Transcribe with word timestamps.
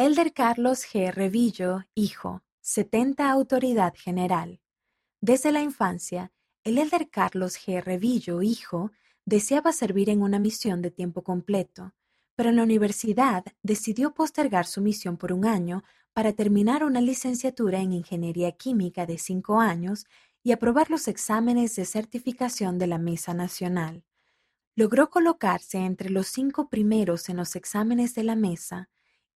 Elder 0.00 0.32
Carlos 0.32 0.86
G. 0.86 1.12
Revillo, 1.12 1.80
hijo, 1.96 2.44
70 2.60 3.28
Autoridad 3.28 3.94
General. 3.96 4.60
Desde 5.20 5.50
la 5.50 5.60
infancia, 5.60 6.30
el 6.62 6.78
Elder 6.78 7.10
Carlos 7.10 7.58
G. 7.58 7.82
Revillo, 7.82 8.40
hijo, 8.40 8.92
deseaba 9.24 9.72
servir 9.72 10.08
en 10.08 10.22
una 10.22 10.38
misión 10.38 10.82
de 10.82 10.92
tiempo 10.92 11.24
completo, 11.24 11.94
pero 12.36 12.50
en 12.50 12.54
la 12.54 12.62
universidad 12.62 13.44
decidió 13.64 14.14
postergar 14.14 14.66
su 14.66 14.82
misión 14.82 15.16
por 15.16 15.32
un 15.32 15.44
año 15.44 15.82
para 16.12 16.32
terminar 16.32 16.84
una 16.84 17.00
licenciatura 17.00 17.80
en 17.80 17.92
Ingeniería 17.92 18.52
Química 18.52 19.04
de 19.04 19.18
cinco 19.18 19.58
años 19.58 20.06
y 20.44 20.52
aprobar 20.52 20.92
los 20.92 21.08
exámenes 21.08 21.74
de 21.74 21.84
certificación 21.84 22.78
de 22.78 22.86
la 22.86 22.98
Mesa 22.98 23.34
Nacional. 23.34 24.04
Logró 24.76 25.10
colocarse 25.10 25.78
entre 25.78 26.10
los 26.10 26.28
cinco 26.28 26.68
primeros 26.68 27.28
en 27.28 27.38
los 27.38 27.56
exámenes 27.56 28.14
de 28.14 28.22
la 28.22 28.36
Mesa 28.36 28.88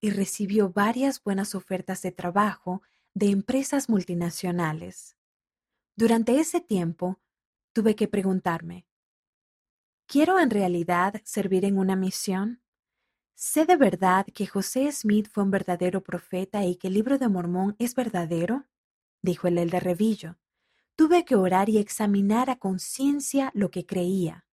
y 0.02 0.10
recibió 0.10 0.72
varias 0.72 1.24
buenas 1.24 1.54
ofertas 1.54 2.02
de 2.02 2.12
trabajo 2.12 2.82
de 3.14 3.28
empresas 3.28 3.88
multinacionales. 3.88 5.16
Durante 5.96 6.40
ese 6.40 6.60
tiempo, 6.60 7.20
tuve 7.72 7.96
que 7.96 8.08
preguntarme, 8.08 8.88
¿quiero 10.08 10.40
en 10.40 10.50
realidad 10.50 11.22
servir 11.24 11.64
en 11.66 11.78
una 11.78 11.96
misión? 11.96 12.62
¿Sé 13.36 13.66
de 13.66 13.76
verdad 13.76 14.26
que 14.34 14.48
José 14.48 14.92
Smith 14.92 15.30
fue 15.32 15.44
un 15.44 15.52
verdadero 15.52 16.04
profeta 16.04 16.66
y 16.66 16.76
que 16.76 16.88
el 16.88 16.96
libro 16.96 17.18
de 17.18 17.28
Mormón 17.28 17.76
es 17.80 17.96
verdadero? 17.96 18.66
dijo 19.22 19.48
el 19.48 19.70
de 19.70 19.80
Revillo. 19.80 20.38
Tuve 20.96 21.26
que 21.26 21.36
orar 21.36 21.70
y 21.70 21.78
examinar 21.78 22.50
a 22.50 22.58
conciencia 22.58 23.52
lo 23.54 23.72
que 23.72 23.86
creía. 23.86 24.46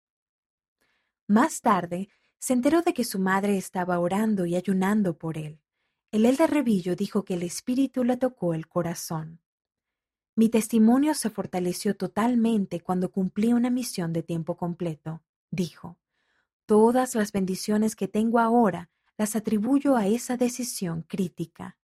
Más 1.27 1.61
tarde, 1.61 2.09
se 2.39 2.53
enteró 2.53 2.81
de 2.81 2.93
que 2.93 3.03
su 3.03 3.19
madre 3.19 3.57
estaba 3.57 3.99
orando 3.99 4.45
y 4.45 4.55
ayunando 4.55 5.17
por 5.17 5.37
él. 5.37 5.59
El 6.11 6.23
de 6.35 6.47
Revillo 6.47 6.95
dijo 6.95 7.23
que 7.23 7.35
el 7.35 7.43
Espíritu 7.43 8.03
le 8.03 8.17
tocó 8.17 8.53
el 8.53 8.67
corazón. 8.67 9.41
Mi 10.35 10.49
testimonio 10.49 11.13
se 11.13 11.29
fortaleció 11.29 11.95
totalmente 11.95 12.79
cuando 12.79 13.11
cumplí 13.11 13.53
una 13.53 13.69
misión 13.69 14.13
de 14.13 14.23
tiempo 14.23 14.57
completo, 14.57 15.21
dijo. 15.51 15.97
Todas 16.65 17.13
las 17.13 17.31
bendiciones 17.31 17.95
que 17.95 18.07
tengo 18.07 18.39
ahora 18.39 18.89
las 19.17 19.35
atribuyo 19.35 19.97
a 19.97 20.07
esa 20.07 20.37
decisión 20.37 21.03
crítica. 21.03 21.77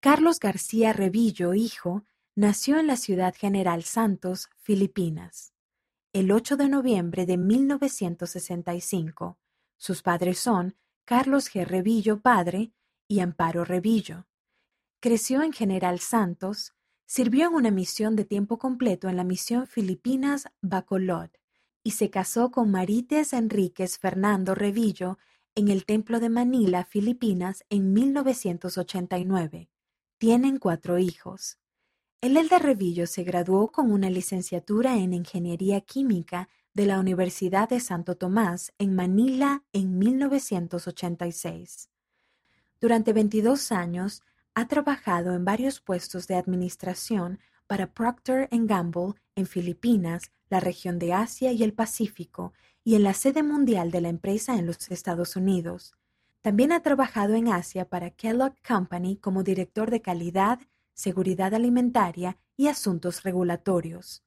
Carlos 0.00 0.38
García 0.38 0.92
Revillo, 0.92 1.52
hijo, 1.52 2.04
nació 2.34 2.78
en 2.78 2.86
la 2.86 2.96
ciudad 2.96 3.34
General 3.36 3.82
Santos, 3.82 4.48
Filipinas, 4.56 5.52
el 6.18 6.32
8 6.32 6.56
de 6.56 6.68
noviembre 6.68 7.26
de 7.26 7.36
1965. 7.36 9.38
Sus 9.76 10.02
padres 10.02 10.40
son 10.40 10.74
Carlos 11.04 11.48
G. 11.48 11.64
Revillo, 11.64 12.20
padre, 12.20 12.72
y 13.06 13.20
Amparo 13.20 13.64
Revillo. 13.64 14.26
Creció 14.98 15.44
en 15.44 15.52
General 15.52 16.00
Santos, 16.00 16.74
sirvió 17.06 17.46
en 17.46 17.54
una 17.54 17.70
misión 17.70 18.16
de 18.16 18.24
tiempo 18.24 18.58
completo 18.58 19.08
en 19.08 19.16
la 19.16 19.22
misión 19.22 19.68
Filipinas 19.68 20.48
Bacolod, 20.60 21.30
y 21.84 21.92
se 21.92 22.10
casó 22.10 22.50
con 22.50 22.72
Marites 22.72 23.32
Enríquez 23.32 23.98
Fernando 23.98 24.56
Revillo 24.56 25.18
en 25.54 25.68
el 25.68 25.84
Templo 25.84 26.18
de 26.18 26.30
Manila, 26.30 26.84
Filipinas, 26.84 27.64
en 27.70 27.92
1989. 27.92 29.70
Tienen 30.18 30.58
cuatro 30.58 30.98
hijos. 30.98 31.58
El 32.20 32.36
Elder 32.36 32.60
Revillo 32.60 33.06
se 33.06 33.22
graduó 33.22 33.70
con 33.70 33.92
una 33.92 34.10
licenciatura 34.10 34.96
en 34.96 35.12
Ingeniería 35.12 35.80
Química 35.82 36.48
de 36.74 36.84
la 36.84 36.98
Universidad 36.98 37.68
de 37.68 37.78
Santo 37.78 38.16
Tomás 38.16 38.72
en 38.78 38.96
Manila 38.96 39.62
en 39.72 40.00
1986. 40.00 41.90
Durante 42.80 43.12
22 43.12 43.70
años 43.70 44.24
ha 44.54 44.66
trabajado 44.66 45.32
en 45.32 45.44
varios 45.44 45.80
puestos 45.80 46.26
de 46.26 46.34
administración 46.34 47.38
para 47.68 47.92
Procter 47.92 48.48
Gamble 48.50 49.14
en 49.36 49.46
Filipinas, 49.46 50.32
la 50.50 50.58
región 50.58 50.98
de 50.98 51.12
Asia 51.12 51.52
y 51.52 51.62
el 51.62 51.72
Pacífico, 51.72 52.52
y 52.82 52.96
en 52.96 53.04
la 53.04 53.14
sede 53.14 53.44
mundial 53.44 53.92
de 53.92 54.00
la 54.00 54.08
empresa 54.08 54.56
en 54.56 54.66
los 54.66 54.90
Estados 54.90 55.36
Unidos. 55.36 55.94
También 56.40 56.72
ha 56.72 56.82
trabajado 56.82 57.34
en 57.34 57.46
Asia 57.46 57.88
para 57.88 58.10
Kellogg 58.10 58.56
Company 58.66 59.18
como 59.18 59.44
director 59.44 59.92
de 59.92 60.02
calidad, 60.02 60.58
seguridad 60.98 61.54
alimentaria 61.54 62.38
y 62.56 62.66
asuntos 62.66 63.22
regulatorios. 63.22 64.24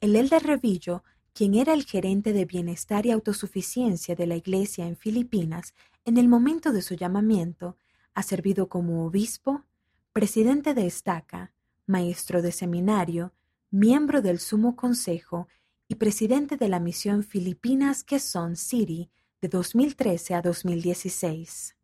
El 0.00 0.16
Elder 0.16 0.42
Revillo, 0.42 1.04
quien 1.34 1.54
era 1.54 1.74
el 1.74 1.84
gerente 1.84 2.32
de 2.32 2.46
bienestar 2.46 3.04
y 3.04 3.10
autosuficiencia 3.10 4.16
de 4.16 4.26
la 4.26 4.34
iglesia 4.34 4.86
en 4.86 4.96
Filipinas 4.96 5.74
en 6.06 6.16
el 6.16 6.28
momento 6.28 6.72
de 6.72 6.80
su 6.80 6.94
llamamiento, 6.94 7.76
ha 8.14 8.22
servido 8.22 8.70
como 8.70 9.04
obispo, 9.04 9.64
presidente 10.14 10.72
de 10.72 10.86
estaca, 10.86 11.52
maestro 11.86 12.40
de 12.40 12.52
seminario, 12.52 13.34
miembro 13.70 14.22
del 14.22 14.38
Sumo 14.38 14.76
Consejo 14.76 15.46
y 15.88 15.96
presidente 15.96 16.56
de 16.56 16.70
la 16.70 16.80
misión 16.80 17.22
Filipinas 17.22 18.02
Quezon 18.02 18.56
City 18.56 19.10
de 19.42 19.48
2013 19.48 20.34
a 20.36 20.40
2016. 20.40 21.76